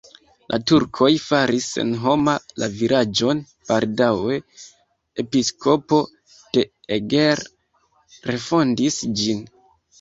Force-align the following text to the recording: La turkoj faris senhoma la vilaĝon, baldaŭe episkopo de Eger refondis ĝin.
La 0.51 0.57
turkoj 0.69 1.09
faris 1.25 1.67
senhoma 1.75 2.33
la 2.63 2.69
vilaĝon, 2.79 3.43
baldaŭe 3.73 4.39
episkopo 5.27 6.03
de 6.59 6.67
Eger 6.99 7.47
refondis 8.33 9.03
ĝin. 9.23 9.49